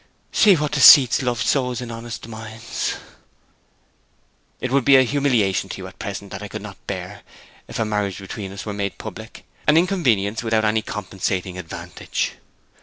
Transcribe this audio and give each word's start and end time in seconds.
'See 0.31 0.55
what 0.55 0.71
deceits 0.71 1.21
love 1.21 1.39
sows 1.43 1.79
in 1.79 1.91
honest 1.91 2.27
minds!' 2.27 2.95
'It 4.59 4.71
would 4.71 4.83
be 4.83 4.95
a 4.95 5.03
humiliation 5.03 5.69
to 5.69 5.77
you 5.77 5.85
at 5.85 5.99
present 5.99 6.31
that 6.31 6.41
I 6.41 6.47
could 6.47 6.63
not 6.63 6.87
bear 6.87 7.21
if 7.67 7.77
a 7.77 7.85
marriage 7.85 8.17
between 8.17 8.51
us 8.51 8.65
were 8.65 8.73
made 8.73 8.97
public; 8.97 9.45
an 9.67 9.77
inconvenience 9.77 10.41
without 10.41 10.65
any 10.65 10.81
compensating 10.81 11.55
advantage.' 11.55 12.31